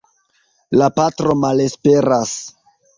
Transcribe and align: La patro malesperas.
La 0.81 0.89
patro 0.97 1.37
malesperas. 1.45 2.37